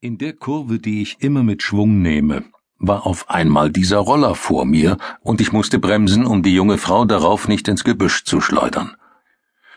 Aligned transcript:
In 0.00 0.16
der 0.16 0.32
Kurve, 0.32 0.78
die 0.78 1.02
ich 1.02 1.16
immer 1.18 1.42
mit 1.42 1.64
Schwung 1.64 2.00
nehme, 2.02 2.44
war 2.78 3.04
auf 3.04 3.28
einmal 3.30 3.72
dieser 3.72 3.98
Roller 3.98 4.36
vor 4.36 4.64
mir, 4.64 4.96
und 5.22 5.40
ich 5.40 5.52
musste 5.52 5.80
bremsen, 5.80 6.24
um 6.24 6.44
die 6.44 6.54
junge 6.54 6.78
Frau 6.78 7.04
darauf 7.04 7.48
nicht 7.48 7.66
ins 7.66 7.82
Gebüsch 7.82 8.22
zu 8.22 8.40
schleudern. 8.40 8.94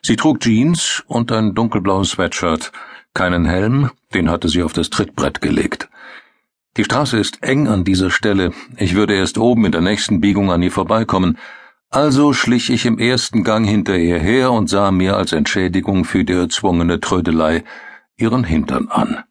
Sie 0.03 0.17
trug 0.17 0.39
Jeans 0.39 1.03
und 1.07 1.31
ein 1.31 1.55
dunkelblaues 1.55 2.11
Sweatshirt, 2.11 2.71
keinen 3.15 3.45
Helm, 3.45 3.89
den 4.13 4.29
hatte 4.29 4.47
sie 4.47 4.61
auf 4.61 4.73
das 4.73 4.91
Trittbrett 4.91 5.41
gelegt. 5.41 5.89
Die 6.77 6.83
Straße 6.83 7.17
ist 7.17 7.41
eng 7.41 7.67
an 7.67 7.83
dieser 7.83 8.11
Stelle, 8.11 8.51
ich 8.77 8.93
würde 8.93 9.15
erst 9.15 9.39
oben 9.39 9.65
in 9.65 9.71
der 9.71 9.81
nächsten 9.81 10.21
Biegung 10.21 10.51
an 10.51 10.61
ihr 10.61 10.71
vorbeikommen, 10.71 11.39
also 11.89 12.33
schlich 12.33 12.69
ich 12.69 12.85
im 12.85 12.99
ersten 12.99 13.43
Gang 13.43 13.67
hinter 13.67 13.97
ihr 13.97 14.19
her 14.19 14.51
und 14.51 14.69
sah 14.69 14.91
mir 14.91 15.17
als 15.17 15.31
Entschädigung 15.31 16.05
für 16.05 16.23
die 16.23 16.33
erzwungene 16.33 16.99
Trödelei 16.99 17.63
ihren 18.17 18.43
Hintern 18.43 18.87
an. 18.89 19.23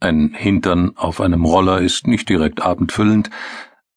Ein 0.00 0.32
Hintern 0.34 0.92
auf 0.96 1.20
einem 1.20 1.44
Roller 1.44 1.80
ist 1.80 2.06
nicht 2.06 2.28
direkt 2.30 2.62
abendfüllend, 2.62 3.28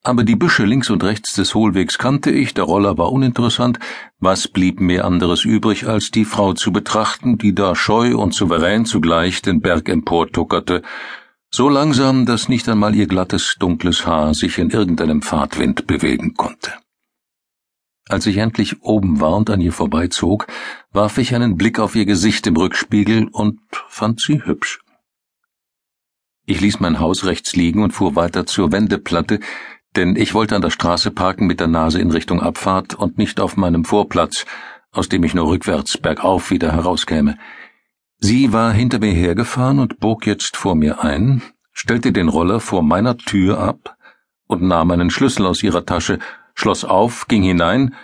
aber 0.04 0.26
die 0.26 0.36
Büsche 0.36 0.66
links 0.66 0.90
und 0.90 1.02
rechts 1.02 1.34
des 1.34 1.56
Hohlwegs 1.56 1.98
kannte 1.98 2.30
ich, 2.30 2.54
der 2.54 2.66
Roller 2.66 2.98
war 2.98 3.14
uninteressant, 3.14 3.80
was 4.20 4.50
blieb 4.50 4.82
mir 4.82 5.06
anderes 5.06 5.46
übrig, 5.46 5.88
als 5.88 6.12
die 6.12 6.26
Frau 6.26 6.52
zu 6.54 6.74
betrachten, 6.74 7.38
die 7.38 7.56
da 7.56 7.74
scheu 7.74 8.18
und 8.18 8.34
souverän 8.34 8.86
zugleich 8.86 9.42
den 9.42 9.62
Berg 9.62 9.88
emportuckerte, 9.88 10.82
so 11.50 11.70
langsam, 11.70 12.26
dass 12.26 12.50
nicht 12.50 12.68
einmal 12.68 12.96
ihr 12.96 13.08
glattes, 13.08 13.56
dunkles 13.58 14.06
Haar 14.06 14.34
sich 14.34 14.58
in 14.58 14.72
irgendeinem 14.72 15.22
Fahrtwind 15.22 15.88
bewegen 15.88 16.34
konnte. 16.34 16.74
Als 18.10 18.26
ich 18.26 18.38
endlich 18.38 18.82
oben 18.82 19.22
war 19.22 19.38
und 19.38 19.50
an 19.50 19.62
ihr 19.62 19.72
vorbeizog, 19.72 20.48
warf 20.92 21.18
ich 21.18 21.34
einen 21.34 21.56
Blick 21.56 21.80
auf 21.80 21.96
ihr 21.96 22.06
Gesicht 22.06 22.46
im 22.48 22.58
Rückspiegel 22.58 23.30
und 23.32 23.62
fand 23.88 24.20
sie 24.20 24.44
hübsch. 24.44 24.83
Ich 26.46 26.60
ließ 26.60 26.82
mein 26.82 27.00
Haus 27.00 27.24
rechts 27.24 27.56
liegen 27.56 27.84
und 27.84 27.92
fuhr 27.92 28.16
weiter 28.16 28.46
zur 28.46 28.72
Wendeplatte, 28.72 29.40
denn 29.96 30.16
ich 30.16 30.34
wollte 30.34 30.56
an 30.56 30.62
der 30.62 30.72
Straße 30.72 31.12
parken 31.12 31.48
mit 31.48 31.60
der 31.60 31.68
Nase 31.68 32.00
in 32.00 32.12
Richtung 32.12 32.42
Abfahrt 32.42 32.96
und 32.96 33.18
nicht 33.18 33.40
auf 33.40 33.56
meinem 33.56 33.86
Vorplatz, 33.86 34.46
aus 34.92 35.08
dem 35.08 35.24
ich 35.24 35.34
nur 35.34 35.48
rückwärts 35.48 35.98
bergauf 35.98 36.52
wieder 36.52 36.74
herauskäme. 36.74 37.38
Sie 38.20 38.52
war 38.52 38.74
hinter 38.74 39.00
mir 39.00 39.14
hergefahren 39.14 39.80
und 39.80 40.00
bog 40.00 40.26
jetzt 40.26 40.58
vor 40.58 40.76
mir 40.76 41.04
ein, 41.04 41.42
stellte 41.72 42.12
den 42.12 42.28
Roller 42.28 42.60
vor 42.60 42.84
meiner 42.84 43.18
Tür 43.18 43.60
ab 43.60 43.96
und 44.48 44.62
nahm 44.62 44.92
einen 44.92 45.12
Schlüssel 45.12 45.46
aus 45.46 45.64
ihrer 45.64 45.86
Tasche, 45.86 46.20
schloss 46.56 46.84
auf, 46.84 47.28
ging 47.28 47.44
hinein, 47.44 47.96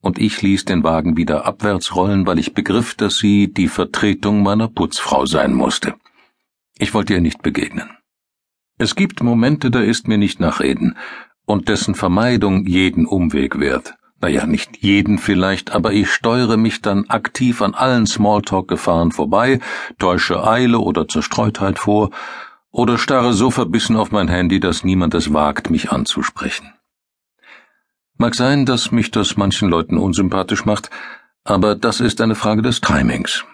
und 0.00 0.18
ich 0.18 0.40
ließ 0.40 0.64
den 0.64 0.84
Wagen 0.84 1.16
wieder 1.16 1.46
abwärts 1.46 1.94
rollen, 1.96 2.26
weil 2.26 2.38
ich 2.38 2.54
begriff, 2.54 2.94
dass 2.94 3.18
sie 3.18 3.52
die 3.52 3.68
Vertretung 3.68 4.42
meiner 4.42 4.68
Putzfrau 4.68 5.26
sein 5.26 5.52
musste. 5.52 5.94
Ich 6.78 6.92
wollte 6.94 7.14
ihr 7.14 7.20
nicht 7.20 7.42
begegnen. 7.42 7.90
Es 8.78 8.94
gibt 8.94 9.22
Momente, 9.22 9.70
da 9.70 9.80
ist 9.80 10.08
mir 10.08 10.18
nicht 10.18 10.40
nach 10.40 10.60
Reden, 10.60 10.96
und 11.46 11.68
dessen 11.68 11.94
Vermeidung 11.94 12.66
jeden 12.66 13.06
Umweg 13.06 13.58
wert. 13.58 13.94
Naja, 14.20 14.46
nicht 14.46 14.78
jeden 14.78 15.18
vielleicht, 15.18 15.72
aber 15.72 15.92
ich 15.92 16.10
steuere 16.10 16.56
mich 16.56 16.82
dann 16.82 17.08
aktiv 17.08 17.62
an 17.62 17.74
allen 17.74 18.06
Smalltalk-Gefahren 18.06 19.12
vorbei, 19.12 19.60
täusche 19.98 20.46
Eile 20.46 20.78
oder 20.78 21.08
Zerstreutheit 21.08 21.78
vor, 21.78 22.10
oder 22.70 22.98
starre 22.98 23.32
so 23.32 23.50
verbissen 23.50 23.96
auf 23.96 24.10
mein 24.10 24.28
Handy, 24.28 24.60
dass 24.60 24.84
niemand 24.84 25.14
es 25.14 25.32
wagt, 25.32 25.70
mich 25.70 25.92
anzusprechen. 25.92 26.72
Mag 28.18 28.34
sein, 28.34 28.66
dass 28.66 28.92
mich 28.92 29.10
das 29.10 29.36
manchen 29.36 29.68
Leuten 29.68 29.98
unsympathisch 29.98 30.64
macht, 30.64 30.90
aber 31.44 31.74
das 31.74 32.00
ist 32.00 32.20
eine 32.20 32.34
Frage 32.34 32.62
des 32.62 32.80
Timings. 32.80 33.44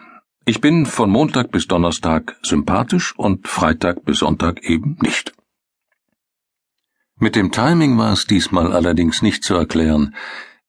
Ich 0.44 0.60
bin 0.60 0.86
von 0.86 1.08
Montag 1.08 1.52
bis 1.52 1.68
Donnerstag 1.68 2.36
sympathisch 2.42 3.16
und 3.16 3.46
Freitag 3.46 4.04
bis 4.04 4.18
Sonntag 4.18 4.64
eben 4.64 4.98
nicht. 5.00 5.32
Mit 7.16 7.36
dem 7.36 7.52
Timing 7.52 7.96
war 7.96 8.12
es 8.12 8.26
diesmal 8.26 8.72
allerdings 8.72 9.22
nicht 9.22 9.44
zu 9.44 9.54
erklären. 9.54 10.16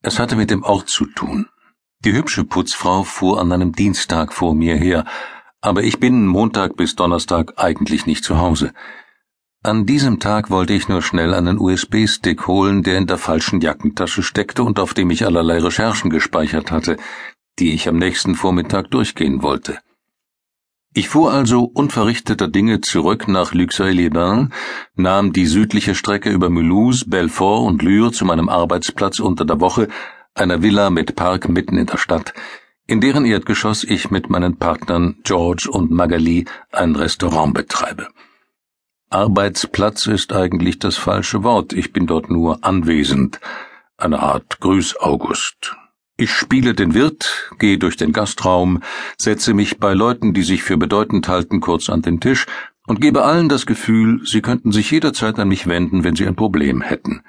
Es 0.03 0.19
hatte 0.19 0.35
mit 0.35 0.51
dem 0.51 0.61
Ort 0.61 0.89
zu 0.89 1.07
tun. 1.07 1.47
Die 2.05 2.13
hübsche 2.13 2.43
Putzfrau 2.43 3.01
fuhr 3.01 3.41
an 3.41 3.51
einem 3.51 3.71
Dienstag 3.71 4.31
vor 4.31 4.53
mir 4.53 4.75
her, 4.75 5.05
aber 5.59 5.81
ich 5.81 5.99
bin 5.99 6.27
Montag 6.27 6.75
bis 6.75 6.95
Donnerstag 6.95 7.53
eigentlich 7.57 8.05
nicht 8.05 8.23
zu 8.23 8.37
Hause. 8.37 8.73
An 9.63 9.87
diesem 9.87 10.19
Tag 10.19 10.51
wollte 10.51 10.73
ich 10.73 10.87
nur 10.87 11.01
schnell 11.01 11.33
einen 11.33 11.57
USB-Stick 11.57 12.45
holen, 12.45 12.83
der 12.83 12.99
in 12.99 13.07
der 13.07 13.17
falschen 13.17 13.59
Jackentasche 13.59 14.21
steckte 14.21 14.61
und 14.61 14.77
auf 14.77 14.93
dem 14.93 15.09
ich 15.09 15.25
allerlei 15.25 15.57
Recherchen 15.57 16.11
gespeichert 16.11 16.69
hatte, 16.69 16.97
die 17.59 17.73
ich 17.73 17.87
am 17.87 17.97
nächsten 17.97 18.35
Vormittag 18.35 18.91
durchgehen 18.91 19.41
wollte. 19.41 19.79
Ich 20.95 21.09
fuhr 21.09 21.33
also 21.33 21.63
unverrichteter 21.63 22.47
Dinge 22.47 22.81
zurück 22.81 23.27
nach 23.27 23.53
Luxeuil-les-Bains, 23.53 24.51
nahm 24.95 25.33
die 25.33 25.47
südliche 25.47 25.95
Strecke 25.95 26.29
über 26.29 26.51
Mulhouse, 26.51 27.09
Belfort 27.09 27.65
und 27.65 27.81
Lure 27.81 28.11
zu 28.11 28.25
meinem 28.25 28.47
Arbeitsplatz 28.47 29.19
unter 29.19 29.43
der 29.43 29.59
Woche, 29.59 29.87
einer 30.35 30.61
Villa 30.61 30.91
mit 30.91 31.15
Park 31.15 31.49
mitten 31.49 31.77
in 31.77 31.87
der 31.87 31.97
Stadt, 31.97 32.33
in 32.85 33.01
deren 33.01 33.25
Erdgeschoss 33.25 33.83
ich 33.83 34.11
mit 34.11 34.29
meinen 34.29 34.57
Partnern 34.57 35.15
George 35.23 35.67
und 35.71 35.89
Magali 35.89 36.45
ein 36.71 36.95
Restaurant 36.95 37.55
betreibe. 37.55 38.09
Arbeitsplatz 39.09 40.05
ist 40.05 40.31
eigentlich 40.31 40.77
das 40.77 40.97
falsche 40.97 41.43
Wort, 41.43 41.73
ich 41.73 41.91
bin 41.91 42.05
dort 42.05 42.29
nur 42.29 42.63
anwesend, 42.63 43.39
eine 43.97 44.19
Art 44.21 44.59
Grüß 44.59 44.99
August. 44.99 45.75
Ich 46.15 46.29
spiele 46.31 46.75
den 46.75 46.93
Wirt, 46.93 47.51
gehe 47.57 47.79
durch 47.79 47.97
den 47.97 48.11
Gastraum, 48.11 48.81
setze 49.17 49.55
mich 49.55 49.79
bei 49.79 49.95
Leuten, 49.95 50.33
die 50.35 50.43
sich 50.43 50.61
für 50.61 50.77
bedeutend 50.77 51.27
halten, 51.27 51.59
kurz 51.59 51.89
an 51.89 52.03
den 52.03 52.19
Tisch 52.19 52.45
und 52.85 53.01
gebe 53.01 53.23
allen 53.23 53.49
das 53.49 53.65
Gefühl, 53.65 54.21
sie 54.23 54.41
könnten 54.41 54.71
sich 54.71 54.91
jederzeit 54.91 55.39
an 55.39 55.47
mich 55.47 55.65
wenden, 55.65 56.03
wenn 56.03 56.15
sie 56.15 56.27
ein 56.27 56.35
Problem 56.35 56.81
hätten. 56.81 57.23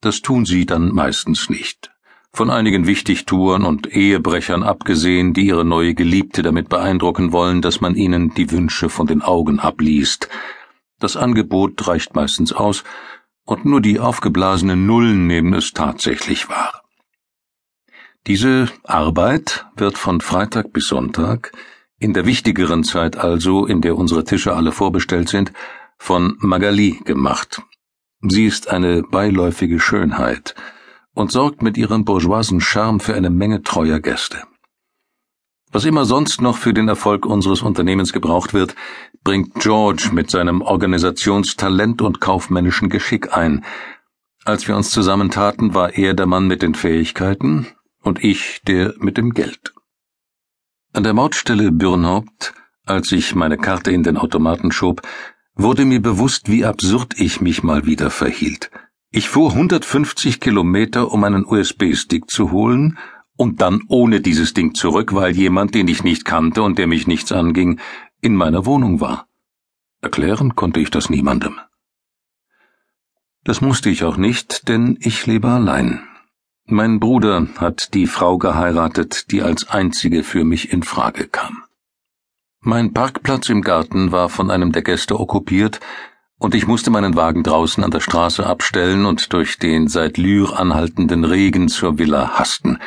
Das 0.00 0.22
tun 0.22 0.44
sie 0.44 0.64
dann 0.64 0.92
meistens 0.92 1.50
nicht. 1.50 1.90
Von 2.32 2.50
einigen 2.50 2.86
Wichtigtuern 2.86 3.64
und 3.64 3.92
Ehebrechern 3.92 4.62
abgesehen, 4.62 5.34
die 5.34 5.46
ihre 5.46 5.64
neue 5.64 5.94
Geliebte 5.94 6.42
damit 6.42 6.68
beeindrucken 6.68 7.32
wollen, 7.32 7.62
dass 7.62 7.80
man 7.80 7.96
ihnen 7.96 8.32
die 8.34 8.50
Wünsche 8.52 8.90
von 8.90 9.08
den 9.08 9.22
Augen 9.22 9.58
abliest. 9.58 10.28
Das 11.00 11.16
Angebot 11.16 11.86
reicht 11.88 12.14
meistens 12.14 12.52
aus, 12.52 12.84
und 13.44 13.64
nur 13.64 13.80
die 13.80 13.98
aufgeblasenen 13.98 14.86
Nullen 14.86 15.26
nehmen 15.26 15.52
es 15.52 15.72
tatsächlich 15.72 16.48
wahr. 16.48 16.83
Diese 18.26 18.68
Arbeit 18.84 19.66
wird 19.76 19.98
von 19.98 20.22
Freitag 20.22 20.72
bis 20.72 20.88
Sonntag, 20.88 21.52
in 21.98 22.14
der 22.14 22.24
wichtigeren 22.24 22.82
Zeit 22.82 23.18
also, 23.18 23.66
in 23.66 23.82
der 23.82 23.96
unsere 23.96 24.24
Tische 24.24 24.54
alle 24.54 24.72
vorbestellt 24.72 25.28
sind, 25.28 25.52
von 25.98 26.36
Magali 26.38 27.02
gemacht. 27.04 27.60
Sie 28.22 28.46
ist 28.46 28.70
eine 28.70 29.02
beiläufige 29.02 29.78
Schönheit 29.78 30.54
und 31.12 31.32
sorgt 31.32 31.62
mit 31.62 31.76
ihrem 31.76 32.06
bourgeoisen 32.06 32.62
Charme 32.62 32.98
für 32.98 33.14
eine 33.14 33.28
Menge 33.28 33.62
treuer 33.62 34.00
Gäste. 34.00 34.42
Was 35.70 35.84
immer 35.84 36.06
sonst 36.06 36.40
noch 36.40 36.56
für 36.56 36.72
den 36.72 36.88
Erfolg 36.88 37.26
unseres 37.26 37.60
Unternehmens 37.60 38.14
gebraucht 38.14 38.54
wird, 38.54 38.74
bringt 39.22 39.54
George 39.56 40.10
mit 40.12 40.30
seinem 40.30 40.62
Organisationstalent 40.62 42.00
und 42.00 42.22
kaufmännischen 42.22 42.88
Geschick 42.88 43.36
ein. 43.36 43.64
Als 44.46 44.66
wir 44.66 44.76
uns 44.76 44.90
zusammentaten, 44.90 45.74
war 45.74 45.92
er 45.92 46.14
der 46.14 46.26
Mann 46.26 46.46
mit 46.46 46.62
den 46.62 46.74
Fähigkeiten, 46.74 47.66
und 48.04 48.22
ich 48.22 48.62
der 48.66 48.94
mit 48.98 49.16
dem 49.16 49.34
Geld. 49.34 49.74
An 50.92 51.02
der 51.02 51.14
Mautstelle 51.14 51.72
Bürnhaupt, 51.72 52.54
als 52.86 53.10
ich 53.10 53.34
meine 53.34 53.56
Karte 53.56 53.90
in 53.90 54.02
den 54.04 54.16
Automaten 54.16 54.70
schob, 54.70 55.02
wurde 55.54 55.84
mir 55.84 56.00
bewusst, 56.00 56.48
wie 56.48 56.64
absurd 56.64 57.14
ich 57.18 57.40
mich 57.40 57.62
mal 57.62 57.86
wieder 57.86 58.10
verhielt. 58.10 58.70
Ich 59.10 59.28
fuhr 59.28 59.52
150 59.52 60.40
Kilometer, 60.40 61.10
um 61.10 61.24
einen 61.24 61.44
USB-Stick 61.44 62.30
zu 62.30 62.52
holen, 62.52 62.98
und 63.36 63.60
dann 63.60 63.82
ohne 63.88 64.20
dieses 64.20 64.54
Ding 64.54 64.74
zurück, 64.74 65.14
weil 65.14 65.34
jemand, 65.34 65.74
den 65.74 65.88
ich 65.88 66.04
nicht 66.04 66.24
kannte 66.24 66.62
und 66.62 66.78
der 66.78 66.86
mich 66.86 67.06
nichts 67.06 67.32
anging, 67.32 67.80
in 68.20 68.36
meiner 68.36 68.64
Wohnung 68.66 69.00
war. 69.00 69.26
Erklären 70.00 70.54
konnte 70.54 70.80
ich 70.80 70.90
das 70.90 71.10
niemandem. 71.10 71.58
Das 73.42 73.60
musste 73.60 73.90
ich 73.90 74.04
auch 74.04 74.16
nicht, 74.16 74.68
denn 74.68 74.96
ich 75.00 75.26
lebe 75.26 75.48
allein. 75.48 76.06
Mein 76.66 76.98
Bruder 76.98 77.46
hat 77.58 77.92
die 77.92 78.06
Frau 78.06 78.38
geheiratet, 78.38 79.30
die 79.30 79.42
als 79.42 79.68
einzige 79.68 80.24
für 80.24 80.44
mich 80.44 80.72
in 80.72 80.82
Frage 80.82 81.28
kam. 81.28 81.64
Mein 82.60 82.94
Parkplatz 82.94 83.50
im 83.50 83.60
Garten 83.60 84.12
war 84.12 84.30
von 84.30 84.50
einem 84.50 84.72
der 84.72 84.80
Gäste 84.80 85.20
okkupiert, 85.20 85.80
und 86.38 86.54
ich 86.54 86.66
musste 86.66 86.90
meinen 86.90 87.16
Wagen 87.16 87.42
draußen 87.42 87.84
an 87.84 87.90
der 87.90 88.00
Straße 88.00 88.46
abstellen 88.46 89.04
und 89.04 89.34
durch 89.34 89.58
den 89.58 89.88
seit 89.88 90.16
Lyr 90.16 90.58
anhaltenden 90.58 91.24
Regen 91.24 91.68
zur 91.68 91.98
Villa 91.98 92.38
hasten. 92.38 92.78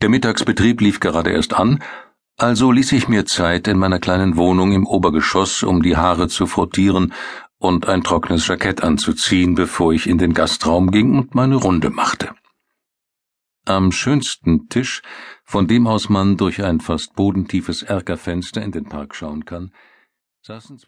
Der 0.00 0.08
Mittagsbetrieb 0.08 0.80
lief 0.80 0.98
gerade 0.98 1.30
erst 1.30 1.52
an, 1.52 1.82
also 2.38 2.72
ließ 2.72 2.92
ich 2.92 3.08
mir 3.08 3.26
Zeit 3.26 3.68
in 3.68 3.78
meiner 3.78 3.98
kleinen 3.98 4.38
Wohnung 4.38 4.72
im 4.72 4.86
Obergeschoss, 4.86 5.62
um 5.62 5.82
die 5.82 5.98
Haare 5.98 6.28
zu 6.28 6.46
frottieren 6.46 7.12
und 7.58 7.86
ein 7.86 8.02
trockenes 8.02 8.46
Jackett 8.48 8.82
anzuziehen, 8.82 9.54
bevor 9.54 9.92
ich 9.92 10.08
in 10.08 10.16
den 10.16 10.32
Gastraum 10.32 10.90
ging 10.90 11.18
und 11.18 11.34
meine 11.34 11.56
Runde 11.56 11.90
machte. 11.90 12.30
Am 13.66 13.92
schönsten 13.92 14.68
Tisch, 14.68 15.00
von 15.42 15.66
dem 15.66 15.86
aus 15.86 16.10
man 16.10 16.36
durch 16.36 16.62
ein 16.62 16.80
fast 16.80 17.14
bodentiefes 17.14 17.82
Erkerfenster 17.82 18.62
in 18.62 18.72
den 18.72 18.84
Park 18.84 19.14
schauen 19.14 19.46
kann, 19.46 19.72
saßen 20.42 20.78
zwei 20.78 20.82